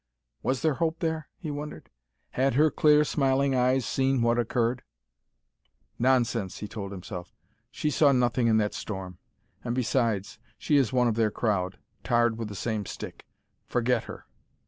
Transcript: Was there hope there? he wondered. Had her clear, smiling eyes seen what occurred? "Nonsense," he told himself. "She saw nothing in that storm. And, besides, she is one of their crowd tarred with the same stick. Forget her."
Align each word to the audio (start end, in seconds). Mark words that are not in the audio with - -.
Was 0.41 0.63
there 0.63 0.73
hope 0.73 0.97
there? 0.97 1.27
he 1.37 1.51
wondered. 1.51 1.91
Had 2.31 2.55
her 2.55 2.71
clear, 2.71 3.03
smiling 3.03 3.53
eyes 3.53 3.85
seen 3.85 4.23
what 4.23 4.39
occurred? 4.39 4.81
"Nonsense," 5.99 6.57
he 6.57 6.67
told 6.67 6.91
himself. 6.91 7.35
"She 7.69 7.91
saw 7.91 8.11
nothing 8.11 8.47
in 8.47 8.57
that 8.57 8.73
storm. 8.73 9.19
And, 9.63 9.75
besides, 9.75 10.39
she 10.57 10.75
is 10.75 10.91
one 10.91 11.07
of 11.07 11.13
their 11.13 11.29
crowd 11.29 11.77
tarred 12.03 12.39
with 12.39 12.47
the 12.47 12.55
same 12.55 12.87
stick. 12.87 13.27
Forget 13.67 14.05
her." 14.05 14.25